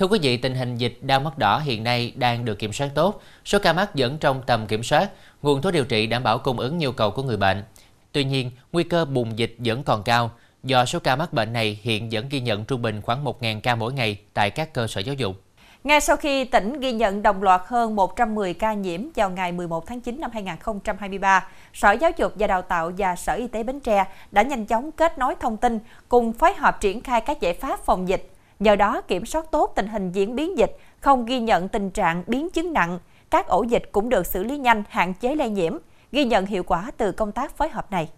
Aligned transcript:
Thưa 0.00 0.06
quý 0.06 0.18
vị, 0.22 0.36
tình 0.36 0.54
hình 0.54 0.76
dịch 0.76 0.98
đau 1.02 1.20
mắt 1.20 1.38
đỏ 1.38 1.58
hiện 1.58 1.84
nay 1.84 2.12
đang 2.16 2.44
được 2.44 2.58
kiểm 2.58 2.72
soát 2.72 2.90
tốt, 2.94 3.22
số 3.44 3.58
ca 3.58 3.72
mắc 3.72 3.90
vẫn 3.94 4.18
trong 4.18 4.42
tầm 4.46 4.66
kiểm 4.66 4.82
soát, 4.82 5.10
nguồn 5.42 5.62
thuốc 5.62 5.72
điều 5.72 5.84
trị 5.84 6.06
đảm 6.06 6.22
bảo 6.22 6.38
cung 6.38 6.58
ứng 6.58 6.78
nhu 6.78 6.92
cầu 6.92 7.10
của 7.10 7.22
người 7.22 7.36
bệnh. 7.36 7.64
Tuy 8.12 8.24
nhiên, 8.24 8.50
nguy 8.72 8.84
cơ 8.84 9.04
bùng 9.04 9.38
dịch 9.38 9.56
vẫn 9.58 9.82
còn 9.82 10.02
cao, 10.02 10.30
do 10.62 10.84
số 10.84 10.98
ca 10.98 11.16
mắc 11.16 11.32
bệnh 11.32 11.52
này 11.52 11.80
hiện 11.82 12.08
vẫn 12.12 12.28
ghi 12.30 12.40
nhận 12.40 12.64
trung 12.64 12.82
bình 12.82 13.02
khoảng 13.02 13.24
1.000 13.24 13.60
ca 13.60 13.74
mỗi 13.74 13.92
ngày 13.92 14.18
tại 14.34 14.50
các 14.50 14.74
cơ 14.74 14.86
sở 14.86 15.00
giáo 15.00 15.14
dục. 15.14 15.36
Ngay 15.84 16.00
sau 16.00 16.16
khi 16.16 16.44
tỉnh 16.44 16.80
ghi 16.80 16.92
nhận 16.92 17.22
đồng 17.22 17.42
loạt 17.42 17.60
hơn 17.66 17.96
110 17.96 18.54
ca 18.54 18.72
nhiễm 18.72 19.00
vào 19.16 19.30
ngày 19.30 19.52
11 19.52 19.86
tháng 19.86 20.00
9 20.00 20.20
năm 20.20 20.30
2023, 20.32 21.48
Sở 21.74 21.92
Giáo 21.92 22.10
dục 22.16 22.32
và 22.38 22.46
Đào 22.46 22.62
tạo 22.62 22.92
và 22.98 23.16
Sở 23.16 23.32
Y 23.32 23.48
tế 23.48 23.62
Bến 23.62 23.80
Tre 23.80 24.04
đã 24.30 24.42
nhanh 24.42 24.66
chóng 24.66 24.92
kết 24.92 25.18
nối 25.18 25.34
thông 25.40 25.56
tin 25.56 25.78
cùng 26.08 26.32
phối 26.32 26.54
hợp 26.54 26.80
triển 26.80 27.00
khai 27.00 27.20
các 27.20 27.40
giải 27.40 27.54
pháp 27.54 27.84
phòng 27.84 28.08
dịch. 28.08 28.30
Nhờ 28.60 28.76
đó 28.76 29.00
kiểm 29.00 29.26
soát 29.26 29.50
tốt 29.50 29.72
tình 29.76 29.86
hình 29.86 30.12
diễn 30.12 30.36
biến 30.36 30.58
dịch, 30.58 30.76
không 31.00 31.24
ghi 31.24 31.40
nhận 31.40 31.68
tình 31.68 31.90
trạng 31.90 32.22
biến 32.26 32.50
chứng 32.50 32.72
nặng. 32.72 32.98
Các 33.30 33.46
ổ 33.46 33.62
dịch 33.62 33.82
cũng 33.92 34.08
được 34.08 34.26
xử 34.26 34.44
lý 34.44 34.58
nhanh, 34.58 34.82
hạn 34.88 35.14
chế 35.14 35.34
lây 35.34 35.50
nhiễm, 35.50 35.76
ghi 36.12 36.24
nhận 36.24 36.46
hiệu 36.46 36.62
quả 36.62 36.90
từ 36.96 37.12
công 37.12 37.32
tác 37.32 37.56
phối 37.56 37.68
hợp 37.68 37.90
này. 37.90 38.08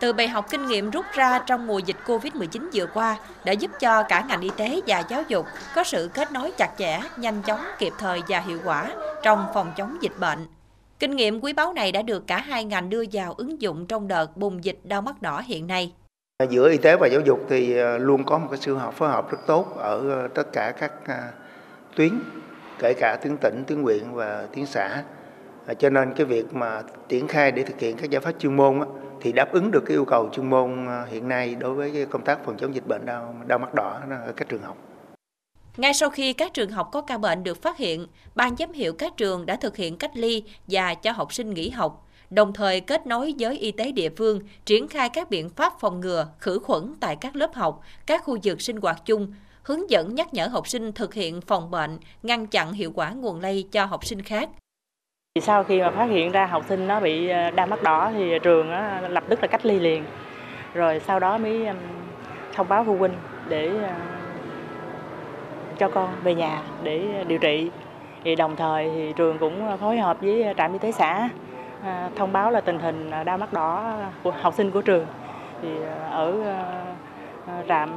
Từ 0.00 0.12
bài 0.12 0.28
học 0.28 0.46
kinh 0.50 0.66
nghiệm 0.66 0.90
rút 0.90 1.04
ra 1.12 1.38
trong 1.38 1.66
mùa 1.66 1.78
dịch 1.78 1.96
Covid-19 2.06 2.68
vừa 2.74 2.86
qua 2.94 3.16
đã 3.44 3.52
giúp 3.52 3.70
cho 3.80 4.02
cả 4.02 4.24
ngành 4.28 4.40
y 4.40 4.50
tế 4.56 4.80
và 4.86 5.02
giáo 5.08 5.22
dục 5.28 5.46
có 5.74 5.84
sự 5.84 6.10
kết 6.14 6.32
nối 6.32 6.50
chặt 6.50 6.74
chẽ, 6.78 7.00
nhanh 7.16 7.42
chóng, 7.42 7.60
kịp 7.78 7.92
thời 7.98 8.22
và 8.28 8.40
hiệu 8.40 8.58
quả 8.64 8.90
trong 9.22 9.46
phòng 9.54 9.72
chống 9.76 9.96
dịch 10.00 10.18
bệnh. 10.20 10.46
Kinh 10.98 11.16
nghiệm 11.16 11.40
quý 11.40 11.52
báu 11.52 11.72
này 11.72 11.92
đã 11.92 12.02
được 12.02 12.26
cả 12.26 12.38
hai 12.38 12.64
ngành 12.64 12.90
đưa 12.90 13.04
vào 13.12 13.32
ứng 13.32 13.62
dụng 13.62 13.86
trong 13.86 14.08
đợt 14.08 14.36
bùng 14.36 14.64
dịch 14.64 14.78
đau 14.84 15.02
mắt 15.02 15.22
đỏ 15.22 15.42
hiện 15.46 15.66
nay. 15.66 15.92
Giữa 16.50 16.70
y 16.70 16.78
tế 16.78 16.96
và 16.96 17.06
giáo 17.06 17.20
dục 17.20 17.46
thì 17.48 17.76
ờ, 17.76 17.98
luôn 17.98 18.24
có 18.24 18.38
một 18.38 18.46
cái 18.50 18.58
sự 18.60 18.74
hợp 18.74 18.94
phối 18.94 19.08
hợp 19.08 19.30
rất 19.30 19.38
tốt 19.46 19.76
ở 19.76 20.10
ờ, 20.10 20.28
tất 20.28 20.52
cả 20.52 20.72
các 20.80 20.92
ờ, 21.06 21.14
tuyến, 21.96 22.20
kể 22.78 22.94
cả 23.00 23.16
tuyến 23.22 23.36
tỉnh, 23.36 23.64
tuyến 23.66 23.82
huyện 23.82 24.12
và 24.12 24.46
tuyến 24.54 24.66
xã. 24.66 25.02
Cho 25.78 25.90
nên 25.90 26.14
cái 26.14 26.26
việc 26.26 26.54
mà 26.54 26.82
triển 27.08 27.28
khai 27.28 27.52
để 27.52 27.62
thực 27.62 27.80
hiện 27.80 27.96
các 27.96 28.10
giải 28.10 28.20
pháp 28.20 28.32
chuyên 28.38 28.56
môn 28.56 28.80
thì 29.20 29.32
đáp 29.32 29.52
ứng 29.52 29.70
được 29.70 29.82
cái 29.86 29.96
yêu 29.96 30.04
cầu 30.04 30.28
chuyên 30.32 30.50
môn 30.50 30.86
hiện 31.10 31.28
nay 31.28 31.56
đối 31.58 31.74
với 31.74 32.06
công 32.10 32.24
tác 32.24 32.38
phòng 32.44 32.56
chống 32.56 32.74
dịch 32.74 32.86
bệnh 32.86 33.06
đau, 33.06 33.34
đau 33.46 33.58
mắt 33.58 33.74
đỏ 33.74 34.00
ở 34.10 34.32
các 34.36 34.48
trường 34.48 34.62
học. 34.62 34.76
Ngay 35.76 35.94
sau 35.94 36.10
khi 36.10 36.32
các 36.32 36.54
trường 36.54 36.70
học 36.70 36.88
có 36.92 37.00
ca 37.00 37.18
bệnh 37.18 37.44
được 37.44 37.62
phát 37.62 37.76
hiện, 37.76 38.06
ban 38.34 38.56
giám 38.56 38.72
hiệu 38.72 38.92
các 38.92 39.16
trường 39.16 39.46
đã 39.46 39.56
thực 39.56 39.76
hiện 39.76 39.96
cách 39.96 40.10
ly 40.14 40.42
và 40.66 40.94
cho 40.94 41.12
học 41.12 41.32
sinh 41.32 41.54
nghỉ 41.54 41.70
học 41.70 42.07
đồng 42.30 42.52
thời 42.52 42.80
kết 42.80 43.06
nối 43.06 43.34
với 43.38 43.58
y 43.58 43.72
tế 43.72 43.92
địa 43.92 44.08
phương, 44.16 44.40
triển 44.64 44.88
khai 44.88 45.08
các 45.08 45.30
biện 45.30 45.48
pháp 45.48 45.72
phòng 45.80 46.00
ngừa, 46.00 46.26
khử 46.38 46.58
khuẩn 46.58 46.94
tại 47.00 47.16
các 47.16 47.36
lớp 47.36 47.54
học, 47.54 47.80
các 48.06 48.22
khu 48.24 48.38
vực 48.44 48.60
sinh 48.60 48.76
hoạt 48.76 48.96
chung, 49.04 49.32
hướng 49.62 49.90
dẫn 49.90 50.14
nhắc 50.14 50.34
nhở 50.34 50.46
học 50.46 50.68
sinh 50.68 50.92
thực 50.92 51.14
hiện 51.14 51.40
phòng 51.40 51.70
bệnh, 51.70 51.98
ngăn 52.22 52.46
chặn 52.46 52.72
hiệu 52.72 52.92
quả 52.94 53.10
nguồn 53.10 53.40
lây 53.40 53.64
cho 53.72 53.84
học 53.84 54.04
sinh 54.04 54.22
khác. 54.22 54.48
Sau 55.42 55.64
khi 55.64 55.80
mà 55.80 55.90
phát 55.90 56.06
hiện 56.10 56.32
ra 56.32 56.46
học 56.46 56.64
sinh 56.68 56.86
nó 56.86 57.00
bị 57.00 57.28
ờ, 57.28 57.50
đau 57.50 57.66
mắt 57.66 57.82
đỏ 57.82 58.10
thì 58.14 58.38
trường 58.42 58.70
lập 59.10 59.24
tức 59.28 59.40
là 59.42 59.46
cách 59.46 59.66
ly 59.66 59.80
liền. 59.80 60.04
Rồi 60.74 61.00
sau 61.06 61.20
đó 61.20 61.38
mới 61.38 61.66
thông 62.54 62.68
báo 62.68 62.84
phụ 62.84 62.96
huynh 62.96 63.12
để 63.48 63.68
ờ, 63.82 63.94
cho 65.78 65.90
con 65.90 66.08
về 66.22 66.34
nhà 66.34 66.62
để 66.82 67.04
ờ, 67.18 67.24
điều 67.24 67.38
trị. 67.38 67.70
Thì 68.24 68.34
đồng 68.34 68.56
thời 68.56 68.90
thì 68.94 69.12
trường 69.16 69.38
cũng 69.38 69.78
phối 69.80 69.98
hợp 69.98 70.20
với 70.20 70.44
trạm 70.56 70.72
y 70.72 70.78
tế 70.78 70.92
xã 70.92 71.28
À, 71.84 72.08
thông 72.16 72.32
báo 72.32 72.50
là 72.50 72.60
tình 72.60 72.78
hình 72.78 73.10
à, 73.10 73.24
đau 73.24 73.38
mắt 73.38 73.52
đỏ 73.52 73.94
của 74.22 74.32
học 74.40 74.54
sinh 74.54 74.70
của 74.70 74.82
trường. 74.82 75.06
Thì 75.62 75.68
à, 75.84 76.08
ở 76.10 76.34
trạm 77.68 77.90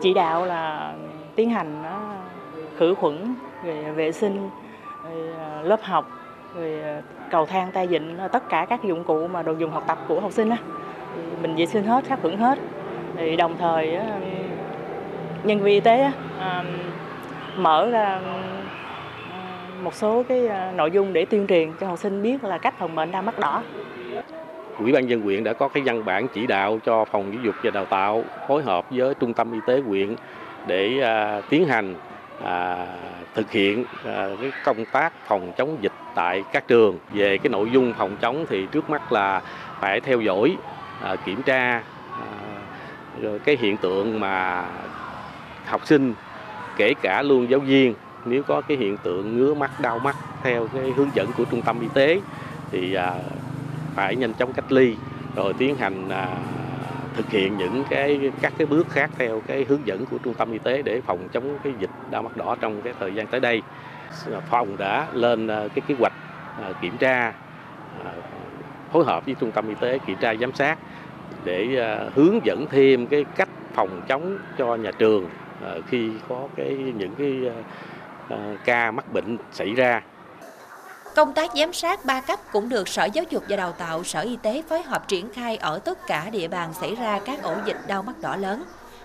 chỉ 0.00 0.14
đạo 0.14 0.46
là 0.46 0.92
tiến 1.36 1.50
hành 1.50 1.82
khử 2.78 2.94
khuẩn 2.94 3.34
về 3.64 3.82
vệ 3.82 4.12
sinh 4.12 4.50
lớp 5.62 5.82
học, 5.82 6.10
rồi 6.56 6.82
cầu 7.30 7.46
thang 7.46 7.70
tay 7.72 7.86
vịn 7.86 8.18
tất 8.32 8.48
cả 8.48 8.66
các 8.68 8.82
dụng 8.82 9.04
cụ 9.04 9.26
mà 9.26 9.42
đồ 9.42 9.52
dùng 9.52 9.70
học 9.70 9.84
tập 9.86 9.98
của 10.08 10.20
học 10.20 10.32
sinh 10.32 10.50
á. 10.50 10.56
Mình 11.42 11.56
vệ 11.56 11.66
sinh 11.66 11.84
hết 11.84 12.04
sát 12.04 12.18
khuẩn 12.22 12.36
hết. 12.36 12.58
Thì 13.16 13.36
đồng 13.36 13.56
thời 13.58 13.98
nhân 15.44 15.60
viên 15.60 15.74
y 15.74 15.80
tế 15.80 16.12
mở 17.56 17.90
ra 17.90 18.20
một 19.84 19.94
số 19.94 20.24
cái 20.28 20.46
ờ, 20.46 20.72
nội 20.76 20.90
dung 20.90 21.12
để 21.12 21.24
tuyên 21.24 21.46
truyền 21.46 21.72
cho 21.80 21.86
học 21.86 21.98
sinh 21.98 22.22
biết 22.22 22.44
là 22.44 22.58
cách 22.58 22.74
phòng 22.78 22.94
bệnh 22.94 23.10
đau 23.10 23.22
mắt 23.22 23.38
đỏ. 23.38 23.62
Ủy 24.78 24.92
ban 24.92 25.08
dân 25.08 25.20
huyện 25.20 25.44
đã 25.44 25.52
có 25.52 25.68
cái 25.68 25.82
văn 25.86 26.04
bản 26.04 26.28
chỉ 26.28 26.46
đạo 26.46 26.78
cho 26.86 27.04
phòng 27.04 27.32
giáo 27.32 27.42
dục 27.44 27.54
và 27.62 27.70
đào 27.70 27.84
tạo 27.84 28.24
phối 28.48 28.62
hợp 28.62 28.86
với 28.90 29.14
trung 29.14 29.34
tâm 29.34 29.52
y 29.52 29.58
tế 29.66 29.80
huyện 29.80 30.16
để 30.66 31.00
à, 31.00 31.40
tiến 31.48 31.66
hành 31.66 31.94
à, 32.44 32.86
thực 33.34 33.50
hiện 33.50 33.84
à, 34.04 34.28
cái 34.40 34.52
công 34.64 34.84
tác 34.84 35.12
phòng 35.26 35.52
chống 35.56 35.76
dịch 35.80 35.92
tại 36.14 36.44
các 36.52 36.68
trường. 36.68 36.98
Về 37.12 37.38
cái 37.38 37.50
nội 37.50 37.70
dung 37.70 37.94
phòng 37.98 38.16
chống 38.20 38.46
thì 38.48 38.66
trước 38.72 38.90
mắt 38.90 39.12
là 39.12 39.42
phải 39.80 40.00
theo 40.00 40.20
dõi, 40.20 40.56
à, 41.02 41.16
kiểm 41.16 41.42
tra 41.42 41.82
à, 42.20 43.28
cái 43.44 43.56
hiện 43.60 43.76
tượng 43.76 44.20
mà 44.20 44.64
học 45.66 45.86
sinh 45.86 46.14
kể 46.76 46.94
cả 47.02 47.22
luôn 47.22 47.50
giáo 47.50 47.60
viên 47.60 47.94
nếu 48.24 48.42
có 48.42 48.60
cái 48.60 48.76
hiện 48.76 48.96
tượng 48.96 49.36
ngứa 49.36 49.54
mắt, 49.54 49.80
đau 49.80 49.98
mắt 49.98 50.16
theo 50.42 50.68
cái 50.74 50.92
hướng 50.96 51.10
dẫn 51.14 51.30
của 51.36 51.44
trung 51.50 51.62
tâm 51.62 51.80
y 51.80 51.88
tế 51.94 52.20
thì 52.70 52.94
à, 52.94 53.14
phải 53.94 54.16
nhanh 54.16 54.34
chóng 54.34 54.52
cách 54.52 54.72
ly, 54.72 54.96
rồi 55.36 55.52
tiến 55.58 55.76
hành 55.76 56.08
à, 56.08 56.36
thực 57.16 57.30
hiện 57.30 57.56
những 57.58 57.84
cái, 57.90 58.30
các 58.40 58.52
cái 58.58 58.66
bước 58.66 58.86
khác 58.90 59.10
theo 59.18 59.42
cái 59.46 59.66
hướng 59.68 59.86
dẫn 59.86 60.06
của 60.06 60.18
trung 60.18 60.34
tâm 60.34 60.52
y 60.52 60.58
tế 60.58 60.82
để 60.82 61.00
phòng 61.00 61.28
chống 61.32 61.58
cái 61.64 61.72
dịch 61.78 61.90
đau 62.10 62.22
mắt 62.22 62.36
đỏ 62.36 62.56
trong 62.60 62.82
cái 62.82 62.94
thời 63.00 63.14
gian 63.14 63.26
tới 63.26 63.40
đây. 63.40 63.62
Phòng 64.50 64.76
đã 64.76 65.06
lên 65.12 65.46
à, 65.46 65.68
cái 65.74 65.82
kế 65.86 65.94
hoạch 65.98 66.12
kiểm 66.80 66.96
tra 66.96 67.32
phối 68.92 69.04
hợp 69.04 69.26
với 69.26 69.34
trung 69.40 69.52
tâm 69.52 69.68
y 69.68 69.74
tế 69.80 69.98
kiểm 69.98 70.16
tra 70.20 70.34
giám 70.34 70.52
sát 70.52 70.78
để 71.44 71.66
hướng 72.14 72.40
dẫn 72.44 72.66
thêm 72.70 73.06
cái 73.06 73.24
cách 73.36 73.48
phòng 73.74 74.02
chống 74.08 74.38
cho 74.58 74.76
nhà 74.76 74.90
trường 74.98 75.28
khi 75.88 76.10
có 76.28 76.48
cái, 76.56 76.76
những 76.98 77.14
cái 77.14 77.40
ca 78.64 78.90
mắc 78.90 79.12
bệnh 79.12 79.38
xảy 79.52 79.74
ra. 79.74 80.02
Công 81.16 81.32
tác 81.32 81.50
giám 81.56 81.72
sát 81.72 82.04
ba 82.04 82.20
cấp 82.20 82.38
cũng 82.52 82.68
được 82.68 82.88
Sở 82.88 83.04
Giáo 83.04 83.24
dục 83.30 83.44
và 83.48 83.56
Đào 83.56 83.72
tạo, 83.72 84.04
Sở 84.04 84.20
Y 84.20 84.36
tế 84.42 84.62
phối 84.68 84.82
hợp 84.82 85.08
triển 85.08 85.32
khai 85.32 85.56
ở 85.56 85.78
tất 85.78 86.06
cả 86.06 86.30
địa 86.32 86.48
bàn 86.48 86.74
xảy 86.80 86.94
ra 86.94 87.20
các 87.24 87.42
ổ 87.42 87.54
dịch 87.64 87.76
đau 87.86 88.02
mắt 88.02 88.20
đỏ 88.20 88.36
lớn. 88.36 88.64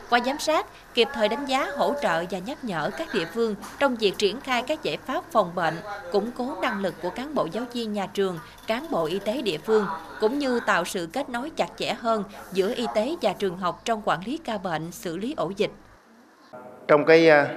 Qua 0.09 0.19
giám 0.25 0.39
sát, 0.39 0.65
kịp 0.93 1.07
thời 1.13 1.27
đánh 1.27 1.45
giá, 1.45 1.67
hỗ 1.77 1.93
trợ 2.01 2.23
và 2.31 2.39
nhắc 2.39 2.63
nhở 2.63 2.89
các 2.97 3.07
địa 3.13 3.25
phương 3.25 3.55
trong 3.79 3.95
việc 3.95 4.17
triển 4.17 4.41
khai 4.41 4.61
các 4.61 4.83
giải 4.83 4.97
pháp 5.05 5.23
phòng 5.31 5.55
bệnh, 5.55 5.75
củng 6.11 6.31
cố 6.37 6.57
năng 6.61 6.81
lực 6.81 6.93
của 7.01 7.09
cán 7.09 7.35
bộ 7.35 7.47
giáo 7.51 7.63
viên 7.73 7.93
nhà 7.93 8.07
trường, 8.13 8.39
cán 8.67 8.91
bộ 8.91 9.05
y 9.05 9.19
tế 9.19 9.41
địa 9.41 9.57
phương, 9.57 9.85
cũng 10.19 10.39
như 10.39 10.59
tạo 10.59 10.85
sự 10.85 11.09
kết 11.13 11.29
nối 11.29 11.49
chặt 11.49 11.67
chẽ 11.77 11.93
hơn 11.93 12.23
giữa 12.51 12.73
y 12.75 12.85
tế 12.95 13.15
và 13.21 13.33
trường 13.33 13.57
học 13.57 13.81
trong 13.85 14.01
quản 14.05 14.19
lý 14.25 14.37
ca 14.37 14.57
bệnh, 14.57 14.91
xử 14.91 15.17
lý 15.17 15.33
ổ 15.37 15.51
dịch. 15.57 15.71
Trong 16.87 17.05
cái 17.05 17.29
à, 17.29 17.47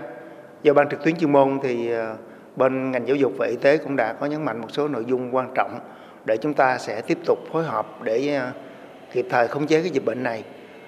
do 0.62 0.75
ban 0.75 0.88
trực 0.88 1.04
tuyến 1.04 1.16
chuyên 1.16 1.32
môn 1.32 1.59
thì 1.62 1.91
ờ, 1.91 2.16
bên 2.56 2.91
ngành 2.91 3.09
giáo 3.09 3.16
dục 3.16 3.32
và 3.38 3.47
y 3.47 3.56
tế 3.56 3.78
cũng 3.78 3.97
đã 3.97 4.12
có 4.12 4.26
nhấn 4.26 4.44
mạnh 4.44 4.60
một 4.60 4.69
số 4.71 4.88
nội 4.88 5.04
dung 5.04 5.34
quan 5.34 5.53
trọng 5.54 5.78
để 6.25 6.37
chúng 6.37 6.54
ta 6.54 6.78
sẽ 6.78 7.00
tiếp 7.00 7.19
tục 7.26 7.38
phối 7.53 7.65
hợp 7.65 8.03
để 8.03 8.34
ờ, 8.34 8.53
kịp 9.12 9.26
thời 9.31 9.48
khống 9.48 9.66
chế 9.66 9.81
cái 9.81 9.91
dịch 9.91 10.04
bệnh 10.04 10.22
này, 10.22 10.44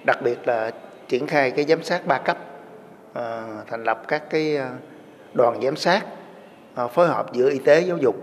đặc 0.06 0.18
biệt 0.24 0.48
là 0.48 0.70
triển 1.08 1.26
khai 1.26 1.50
cái 1.50 1.64
giám 1.64 1.82
sát 1.82 2.06
ba 2.06 2.18
cấp 2.18 2.38
ờ, 3.12 3.44
thành 3.66 3.84
lập 3.84 4.02
các 4.08 4.30
cái 4.30 4.58
đoàn 5.34 5.62
giám 5.62 5.76
sát 5.76 6.04
phối 6.92 7.08
hợp 7.08 7.32
giữa 7.32 7.50
y 7.50 7.58
tế, 7.58 7.80
giáo 7.80 7.96
dục 7.96 8.16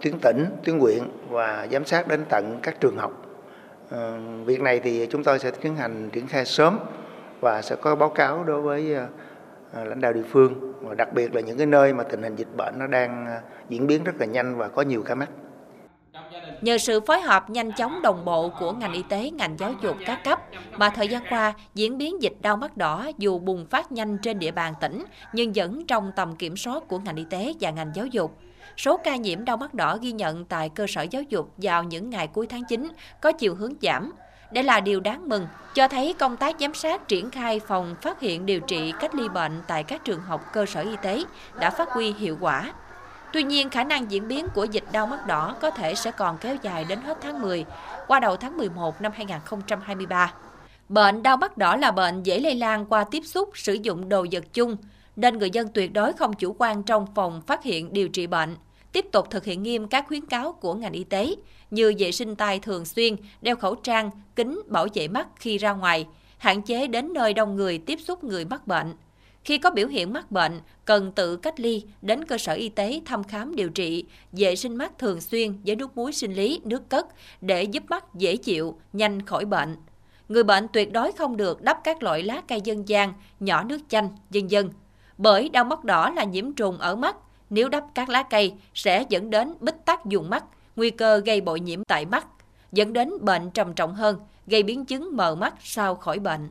tuyến 0.00 0.18
tỉnh, 0.22 0.46
tuyến 0.64 0.78
huyện 0.78 1.02
và 1.28 1.66
giám 1.72 1.84
sát 1.84 2.08
đến 2.08 2.24
tận 2.28 2.58
các 2.62 2.80
trường 2.80 2.96
học. 2.96 3.12
Việc 4.44 4.60
này 4.60 4.80
thì 4.80 5.06
chúng 5.10 5.24
tôi 5.24 5.38
sẽ 5.38 5.50
tiến 5.50 5.76
hành 5.76 6.10
triển 6.10 6.26
khai 6.26 6.44
sớm 6.44 6.78
và 7.40 7.62
sẽ 7.62 7.76
có 7.76 7.96
báo 7.96 8.08
cáo 8.08 8.44
đối 8.44 8.60
với 8.60 8.96
À, 9.76 9.84
lãnh 9.84 10.00
đạo 10.00 10.12
địa 10.12 10.22
phương 10.22 10.72
và 10.80 10.94
đặc 10.94 11.12
biệt 11.12 11.34
là 11.34 11.40
những 11.40 11.58
cái 11.58 11.66
nơi 11.66 11.92
mà 11.92 12.04
tình 12.04 12.22
hình 12.22 12.36
dịch 12.36 12.56
bệnh 12.56 12.78
nó 12.78 12.86
đang 12.86 13.26
à, 13.26 13.40
diễn 13.68 13.86
biến 13.86 14.04
rất 14.04 14.12
là 14.18 14.26
nhanh 14.26 14.56
và 14.56 14.68
có 14.68 14.82
nhiều 14.82 15.02
ca 15.02 15.14
mắc. 15.14 15.28
Nhờ 16.60 16.78
sự 16.78 17.00
phối 17.00 17.20
hợp 17.20 17.50
nhanh 17.50 17.72
chóng 17.72 18.02
đồng 18.02 18.24
bộ 18.24 18.48
của 18.60 18.72
ngành 18.72 18.92
y 18.92 19.02
tế, 19.08 19.30
ngành 19.30 19.56
giáo 19.58 19.72
dục 19.82 19.96
các 20.06 20.24
cấp, 20.24 20.40
mà 20.76 20.90
thời 20.90 21.08
gian 21.08 21.22
qua, 21.30 21.52
diễn 21.74 21.98
biến 21.98 22.22
dịch 22.22 22.32
đau 22.40 22.56
mắt 22.56 22.76
đỏ 22.76 23.10
dù 23.18 23.38
bùng 23.38 23.66
phát 23.66 23.92
nhanh 23.92 24.18
trên 24.18 24.38
địa 24.38 24.50
bàn 24.50 24.74
tỉnh, 24.80 25.04
nhưng 25.32 25.52
vẫn 25.54 25.86
trong 25.86 26.12
tầm 26.16 26.36
kiểm 26.36 26.56
soát 26.56 26.88
của 26.88 26.98
ngành 26.98 27.16
y 27.16 27.24
tế 27.30 27.52
và 27.60 27.70
ngành 27.70 27.90
giáo 27.94 28.06
dục. 28.06 28.38
Số 28.76 28.96
ca 28.96 29.16
nhiễm 29.16 29.44
đau 29.44 29.56
mắt 29.56 29.74
đỏ 29.74 29.98
ghi 30.00 30.12
nhận 30.12 30.44
tại 30.44 30.68
cơ 30.68 30.86
sở 30.88 31.02
giáo 31.02 31.22
dục 31.22 31.52
vào 31.56 31.82
những 31.82 32.10
ngày 32.10 32.26
cuối 32.26 32.46
tháng 32.46 32.62
9 32.68 32.88
có 33.20 33.32
chiều 33.32 33.54
hướng 33.54 33.72
giảm, 33.82 34.12
đây 34.50 34.64
là 34.64 34.80
điều 34.80 35.00
đáng 35.00 35.28
mừng, 35.28 35.46
cho 35.74 35.88
thấy 35.88 36.14
công 36.18 36.36
tác 36.36 36.56
giám 36.60 36.74
sát 36.74 37.08
triển 37.08 37.30
khai 37.30 37.60
phòng 37.60 37.94
phát 38.02 38.20
hiện 38.20 38.46
điều 38.46 38.60
trị 38.60 38.92
cách 39.00 39.14
ly 39.14 39.28
bệnh 39.28 39.62
tại 39.66 39.84
các 39.84 40.04
trường 40.04 40.20
học 40.20 40.40
cơ 40.52 40.66
sở 40.66 40.80
y 40.80 40.96
tế 41.02 41.24
đã 41.60 41.70
phát 41.70 41.88
huy 41.90 42.12
hiệu 42.12 42.36
quả. 42.40 42.72
Tuy 43.32 43.42
nhiên, 43.42 43.70
khả 43.70 43.84
năng 43.84 44.10
diễn 44.10 44.28
biến 44.28 44.46
của 44.54 44.64
dịch 44.64 44.84
đau 44.92 45.06
mắt 45.06 45.26
đỏ 45.26 45.56
có 45.60 45.70
thể 45.70 45.94
sẽ 45.94 46.10
còn 46.10 46.38
kéo 46.38 46.56
dài 46.62 46.84
đến 46.88 47.00
hết 47.00 47.18
tháng 47.20 47.42
10, 47.42 47.64
qua 48.06 48.20
đầu 48.20 48.36
tháng 48.36 48.56
11 48.56 49.02
năm 49.02 49.12
2023. 49.14 50.32
Bệnh 50.88 51.22
đau 51.22 51.36
mắt 51.36 51.58
đỏ 51.58 51.76
là 51.76 51.90
bệnh 51.90 52.22
dễ 52.22 52.40
lây 52.40 52.54
lan 52.54 52.86
qua 52.86 53.04
tiếp 53.04 53.20
xúc 53.24 53.50
sử 53.54 53.72
dụng 53.72 54.08
đồ 54.08 54.26
vật 54.32 54.44
chung, 54.52 54.76
nên 55.16 55.38
người 55.38 55.50
dân 55.50 55.68
tuyệt 55.68 55.92
đối 55.92 56.12
không 56.12 56.32
chủ 56.32 56.56
quan 56.58 56.82
trong 56.82 57.06
phòng 57.14 57.42
phát 57.46 57.62
hiện 57.62 57.92
điều 57.92 58.08
trị 58.08 58.26
bệnh. 58.26 58.56
Tiếp 58.94 59.06
tục 59.12 59.30
thực 59.30 59.44
hiện 59.44 59.62
nghiêm 59.62 59.88
các 59.88 60.04
khuyến 60.08 60.26
cáo 60.26 60.52
của 60.52 60.74
ngành 60.74 60.92
y 60.92 61.04
tế 61.04 61.34
như 61.70 61.94
vệ 61.98 62.12
sinh 62.12 62.36
tay 62.36 62.58
thường 62.58 62.84
xuyên, 62.84 63.16
đeo 63.42 63.56
khẩu 63.56 63.74
trang, 63.74 64.10
kính 64.36 64.62
bảo 64.66 64.86
vệ 64.94 65.08
mắt 65.08 65.28
khi 65.36 65.58
ra 65.58 65.72
ngoài, 65.72 66.06
hạn 66.38 66.62
chế 66.62 66.86
đến 66.86 67.12
nơi 67.12 67.34
đông 67.34 67.56
người 67.56 67.78
tiếp 67.78 67.98
xúc 68.04 68.24
người 68.24 68.44
mắc 68.44 68.66
bệnh. 68.66 68.94
Khi 69.44 69.58
có 69.58 69.70
biểu 69.70 69.88
hiện 69.88 70.12
mắc 70.12 70.30
bệnh, 70.30 70.60
cần 70.84 71.12
tự 71.12 71.36
cách 71.36 71.60
ly 71.60 71.84
đến 72.02 72.24
cơ 72.24 72.38
sở 72.38 72.52
y 72.52 72.68
tế 72.68 73.00
thăm 73.04 73.24
khám 73.24 73.56
điều 73.56 73.68
trị, 73.68 74.04
vệ 74.32 74.56
sinh 74.56 74.76
mắt 74.76 74.98
thường 74.98 75.20
xuyên 75.20 75.56
với 75.66 75.76
nước 75.76 75.96
muối 75.96 76.12
sinh 76.12 76.32
lý, 76.32 76.60
nước 76.64 76.88
cất 76.88 77.06
để 77.40 77.62
giúp 77.62 77.82
mắt 77.88 78.14
dễ 78.14 78.36
chịu, 78.36 78.78
nhanh 78.92 79.26
khỏi 79.26 79.44
bệnh. 79.44 79.76
Người 80.28 80.44
bệnh 80.44 80.66
tuyệt 80.72 80.92
đối 80.92 81.12
không 81.12 81.36
được 81.36 81.62
đắp 81.62 81.78
các 81.84 82.02
loại 82.02 82.22
lá 82.22 82.42
cây 82.48 82.60
dân 82.64 82.88
gian, 82.88 83.12
nhỏ 83.40 83.64
nước 83.64 83.80
chanh, 83.88 84.08
dân 84.30 84.50
dân. 84.50 84.70
Bởi 85.18 85.48
đau 85.48 85.64
mắt 85.64 85.84
đỏ 85.84 86.10
là 86.10 86.24
nhiễm 86.24 86.52
trùng 86.52 86.78
ở 86.78 86.96
mắt, 86.96 87.16
nếu 87.50 87.68
đắp 87.68 87.84
các 87.94 88.08
lá 88.08 88.22
cây 88.22 88.54
sẽ 88.74 89.04
dẫn 89.08 89.30
đến 89.30 89.54
bích 89.60 89.84
tắc 89.84 90.06
dùng 90.06 90.30
mắt, 90.30 90.44
nguy 90.76 90.90
cơ 90.90 91.18
gây 91.18 91.40
bội 91.40 91.60
nhiễm 91.60 91.84
tại 91.84 92.04
mắt, 92.06 92.26
dẫn 92.72 92.92
đến 92.92 93.12
bệnh 93.20 93.50
trầm 93.50 93.74
trọng 93.74 93.94
hơn, 93.94 94.18
gây 94.46 94.62
biến 94.62 94.84
chứng 94.84 95.16
mờ 95.16 95.34
mắt 95.34 95.54
sau 95.60 95.94
khỏi 95.94 96.18
bệnh. 96.18 96.50